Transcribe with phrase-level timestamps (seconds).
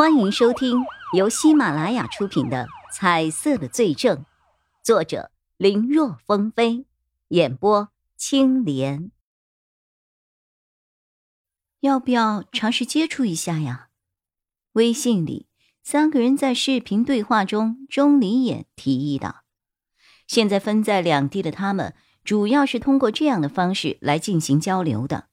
[0.00, 4.16] 欢迎收听由喜马拉雅出品的《彩色的罪证》，
[4.82, 6.86] 作者林若风飞，
[7.28, 9.10] 演播青莲。
[11.80, 13.88] 要不要尝试接触一下呀？
[14.72, 15.46] 微信里，
[15.82, 19.42] 三个人在视频对话中，钟离眼提议道
[20.26, 21.94] ：“现在分在两地的他们，
[22.24, 25.28] 主要是通过这样的方式来进行交流的，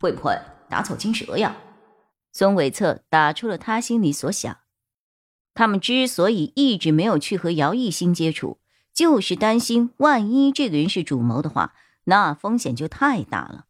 [0.00, 0.34] 会不会
[0.70, 1.54] 打草惊蛇呀？”
[2.36, 4.58] 孙伟策打出了他心里所想，
[5.54, 8.58] 他们之所以一直没有去和姚艺兴接触，
[8.92, 11.74] 就是担心万一这个人是主谋的话，
[12.06, 13.66] 那风险就太大了。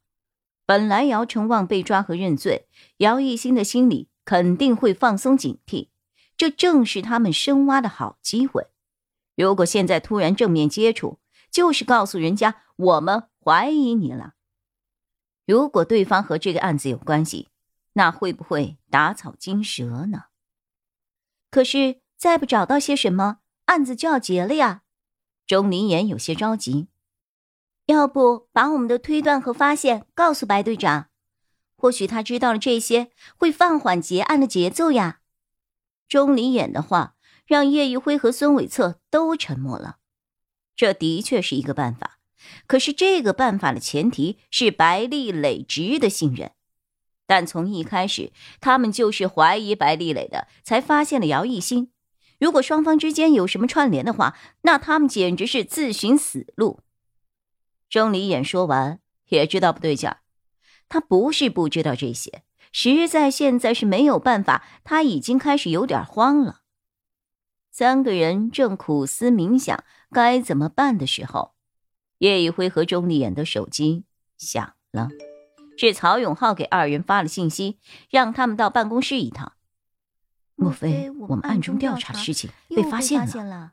[0.64, 5.88] 本来姚成旺被抓和认罪，姚艺兴的心里肯定会放松警惕，
[6.38, 8.68] 这正是他们深挖的好机会。
[9.37, 11.18] 如果现在突然正面接触，
[11.51, 14.32] 就是告诉人家我们怀疑你了。
[15.46, 17.48] 如果对方和这个案子有关系。
[17.94, 20.26] 那会不会打草惊蛇呢？
[21.50, 24.82] 可是再不找到些什么，案子就要结了呀。
[25.46, 26.88] 钟离言有些着急。
[27.86, 31.10] 要不把我们的推断和发现告诉白队长，
[31.76, 35.20] 或许他知道了这些，会放缓结案的节奏呀。
[36.08, 39.98] 钟离眼的话让叶一辉和孙伟策都沉默了。
[40.74, 42.18] 这的确是一个办法，
[42.66, 46.52] 可是这个办法的前提是白丽磊值得信任。
[47.35, 51.91] 但从一开始，他们就是怀疑白丽磊的，才发现了姚艺兴。
[52.38, 56.79] 如果双方之间有什么串联的话，那他们简直是自寻死路。
[57.91, 60.18] 钟离眼说完，也知道不对劲儿。
[60.88, 64.65] 他不是不知道这些，实在现在是没有办法。
[64.84, 66.60] 他已经开始有点慌了。
[67.72, 69.82] 三个人正苦思冥想
[70.12, 71.54] 该怎么办的时候，
[72.19, 74.04] 叶一辉和钟离眼的手机
[74.38, 75.09] 响了。
[75.76, 77.78] 是曹永浩给二人发了信息，
[78.10, 79.53] 让他们到办公室一趟。
[80.56, 83.72] 莫非我们暗中调查的事情被发现了？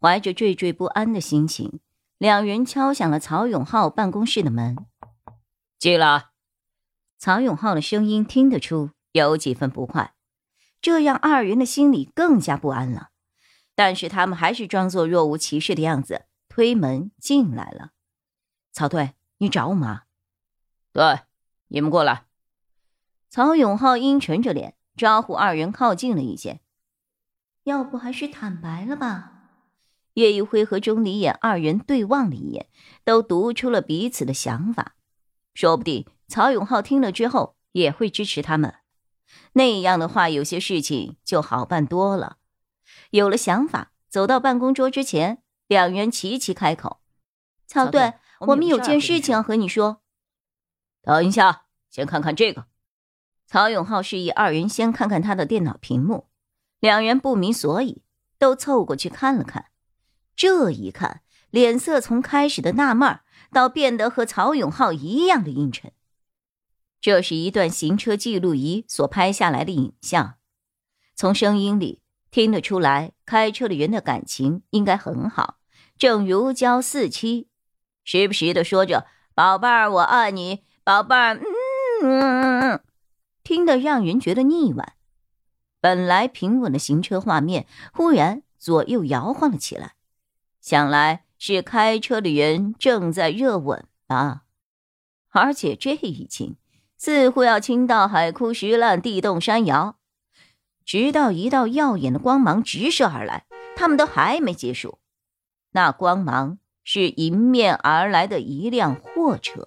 [0.00, 1.80] 怀着惴惴不安的心情，
[2.18, 4.76] 两人敲响了曹永浩办公室的门。
[5.78, 6.26] 进来。
[7.16, 10.12] 曹永浩的声音听得出有几分不快，
[10.82, 13.10] 这让二人的心里更加不安了。
[13.74, 17.92] 但是他们还是装作若无其事的样子，推门进来了。
[18.72, 20.02] 曹队，你找我吗？
[20.94, 21.22] 对，
[21.66, 22.26] 你们过来。
[23.28, 26.60] 曹永浩阴沉着脸招呼二人靠近了一些。
[27.64, 29.32] 要不还是坦白了吧？
[30.12, 32.68] 叶一辉和钟离眼二人对望了一眼，
[33.02, 34.94] 都读出了彼此的想法。
[35.52, 38.76] 说不定曹永浩听了之后也会支持他们。
[39.54, 42.36] 那样的话，有些事情就好办多了。
[43.10, 47.00] 有了想法，走到办公桌之前，两人齐齐开口
[47.66, 48.14] ：“曹队，
[48.46, 50.02] 我们有件事情要和你说。”
[51.04, 52.66] 等一下，先看看这个。
[53.46, 56.28] 曹永浩示意二人先看看他的电脑屏幕，
[56.80, 58.02] 两人不明所以，
[58.38, 59.66] 都凑过去看了看。
[60.34, 61.20] 这一看，
[61.50, 63.20] 脸色从开始的纳闷
[63.52, 65.92] 到变得和曹永浩一样的阴沉。
[67.02, 70.36] 这是一段行车记录仪所拍下来的影像，
[71.14, 72.00] 从声音里
[72.30, 75.58] 听得出来，开车的人的感情应该很好，
[75.98, 77.48] 正如胶似漆，
[78.04, 79.06] 时不时的说着
[79.36, 80.64] “宝贝儿，我爱你”。
[80.84, 81.40] 宝贝儿，
[82.02, 82.78] 嗯，
[83.42, 84.96] 听得让人觉得腻歪。
[85.80, 89.94] 本来平稳的行车画面，忽然左右摇晃了起来。
[90.60, 94.42] 想来是开车的人正在热吻吧？
[95.30, 96.56] 而且这一亲，
[96.98, 99.96] 似乎要亲到海枯石烂、地动山摇。
[100.84, 104.98] 直到一道耀眼的光芒直射而来，他们都还没结束。
[105.72, 109.66] 那光芒是迎面而来的一辆货车。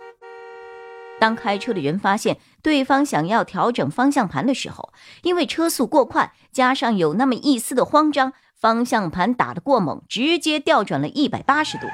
[1.19, 11.87] 当开车的人发现对方想要调整方向盘的时候，因为车速过快，加上有那么一丝的慌张，方向盘打得过猛，直接调转了一百八十度。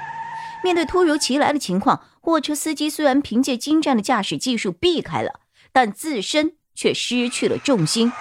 [0.63, 5.41] 面对突如其来的情况，货车司机虽然凭借精湛的驾驶技术避开了，
[5.71, 8.11] 但自身却失去了重心，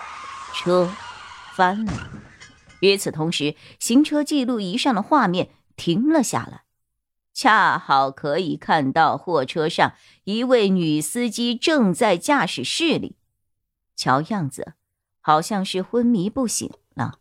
[0.55, 0.91] 车
[1.55, 1.93] 翻了。
[2.81, 6.63] 与此同时，行车记录仪上的画面停了下来。
[7.35, 9.95] 恰好可以看到货车上
[10.25, 13.17] 一位女司机正在驾驶室里，
[13.97, 14.75] 瞧样子
[15.21, 17.19] 好像是昏迷不醒了。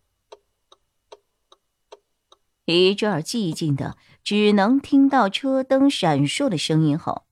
[2.66, 7.26] 一阵寂静的，只能听到车灯闪烁的声音后，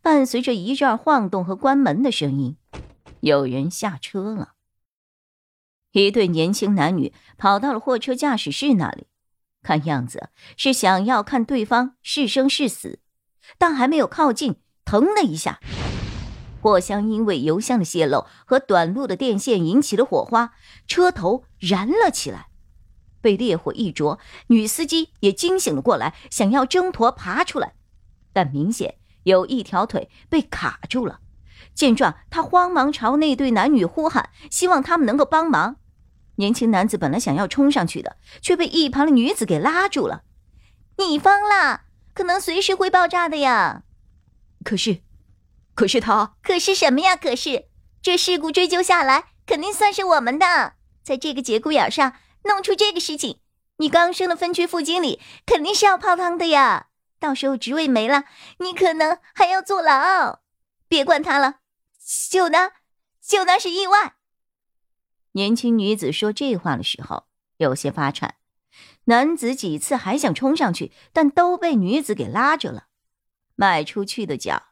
[0.00, 2.56] 伴随着一阵晃动和关门的声音，
[3.20, 4.54] 有人下车了。
[5.92, 9.06] 一对年轻男女跑到了货车驾驶室那里。
[9.62, 13.00] 看样子是想要看对方是生是死，
[13.58, 15.60] 但还没有靠近，腾的一下，
[16.60, 20.52] 货箱因为油箱的泄漏和短路的电线引起了火花，
[20.86, 22.48] 车头燃了起来。
[23.22, 27.74] 被烈火一灼，女司机也惊醒了过来，想要挣脱爬出来，
[28.32, 31.20] 但明显有一条腿被卡住了。
[31.74, 35.76] 见状，她慌忙朝那对男女呼喊，希望他们能够帮忙。
[36.40, 40.22] 年轻男子本来想要冲上去的，却被一旁的女子给拉住了。
[40.96, 41.82] 你疯了，
[42.14, 43.82] 可能随时会爆炸的呀！
[44.64, 45.02] 可是，
[45.74, 47.14] 可是他，可是什么呀？
[47.14, 47.66] 可是
[48.02, 50.74] 这事故追究下来，肯定算是我们的。
[51.02, 52.14] 在这个节骨眼上
[52.44, 53.40] 弄出这个事情，
[53.76, 56.86] 你刚升的分区副经理肯定是要泡汤的呀！
[57.18, 58.24] 到时候职位没了，
[58.60, 60.40] 你可能还要坐牢。
[60.88, 61.56] 别管他了，
[62.30, 62.72] 就当
[63.22, 64.14] 就当是意外。
[65.32, 67.24] 年轻女子说这话的时候
[67.58, 68.36] 有些发颤，
[69.04, 72.86] 男子几次还想冲上去，但都被女子给拉着了。
[73.54, 74.62] 迈出去的脚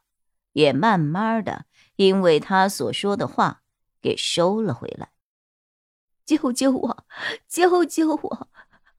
[0.53, 1.65] 也慢慢的
[1.95, 3.61] 因为他所说的话
[4.01, 5.09] 给收了回来。
[6.25, 7.05] 救救我！
[7.47, 8.47] 救救我！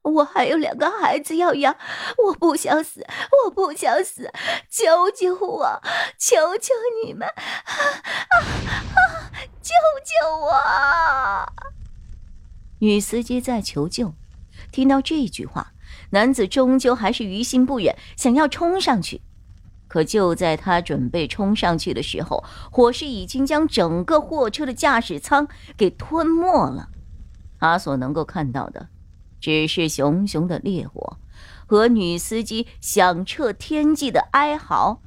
[0.01, 1.77] 我还有两个孩子要养，
[2.25, 3.05] 我不想死，
[3.45, 4.31] 我不想死！
[4.69, 5.81] 救救我！
[6.17, 6.73] 求求
[7.05, 7.27] 你们！
[7.27, 7.73] 啊
[8.29, 8.90] 啊！
[9.61, 9.69] 救
[10.03, 10.51] 救我！
[12.79, 14.13] 女司机在求救。
[14.71, 15.73] 听到这句话，
[16.11, 19.21] 男子终究还是于心不忍，想要冲上去。
[19.87, 26.89] 可就在他准备冲上去的时候，火势已经将整个货车的驾驶舱给吞没了。
[27.59, 28.87] 他所能够看到的，
[29.39, 31.17] 只是熊熊的烈火
[31.67, 35.01] 和女司机响彻天际的哀嚎。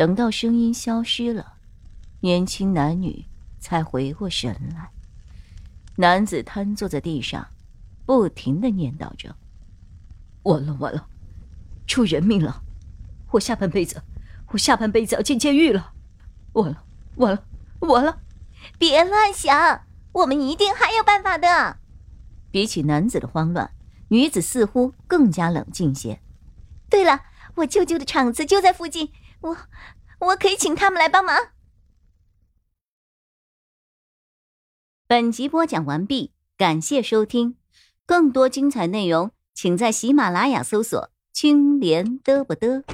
[0.00, 1.56] 等到声音消失了，
[2.20, 3.26] 年轻男女
[3.58, 4.88] 才回过神来。
[5.96, 7.46] 男子瘫坐在地上，
[8.06, 9.36] 不停的念叨着
[10.44, 11.06] ：“完了完了，
[11.86, 12.62] 出人命了！
[13.32, 14.02] 我下半辈子，
[14.52, 15.92] 我下半辈子要进监狱了！
[16.54, 16.82] 完了
[17.16, 17.44] 完了
[17.80, 18.22] 完了！
[18.78, 19.82] 别乱想，
[20.12, 21.76] 我们一定还有办法的。”
[22.50, 23.70] 比起男子的慌乱，
[24.08, 26.22] 女子似乎更加冷静些。
[26.88, 27.20] 对了，
[27.56, 29.12] 我舅舅的厂子就在附近。
[29.40, 29.56] 我，
[30.18, 31.52] 我可以请他们来帮忙。
[35.06, 37.56] 本集播讲完毕，感谢收听，
[38.06, 42.84] 更多精彩内容，请在喜马拉雅搜索“青莲嘚不嘚”。